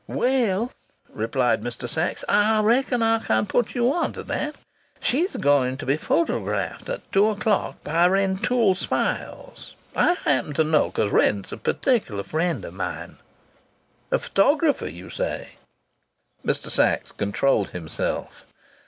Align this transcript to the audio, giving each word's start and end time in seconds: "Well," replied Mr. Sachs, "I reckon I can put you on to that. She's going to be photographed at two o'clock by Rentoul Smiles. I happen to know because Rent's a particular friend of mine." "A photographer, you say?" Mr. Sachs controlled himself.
"Well," 0.07 0.71
replied 1.09 1.61
Mr. 1.61 1.87
Sachs, 1.87 2.23
"I 2.27 2.59
reckon 2.61 3.03
I 3.03 3.19
can 3.19 3.45
put 3.45 3.75
you 3.75 3.93
on 3.93 4.13
to 4.13 4.23
that. 4.23 4.55
She's 4.99 5.35
going 5.35 5.77
to 5.77 5.85
be 5.85 5.95
photographed 5.95 6.89
at 6.89 7.11
two 7.11 7.29
o'clock 7.29 7.83
by 7.83 8.07
Rentoul 8.07 8.73
Smiles. 8.73 9.75
I 9.95 10.13
happen 10.13 10.53
to 10.55 10.63
know 10.63 10.87
because 10.87 11.11
Rent's 11.11 11.51
a 11.51 11.57
particular 11.57 12.23
friend 12.23 12.65
of 12.65 12.73
mine." 12.73 13.17
"A 14.09 14.17
photographer, 14.17 14.87
you 14.87 15.11
say?" 15.11 15.49
Mr. 16.43 16.71
Sachs 16.71 17.11
controlled 17.11 17.69
himself. 17.69 18.47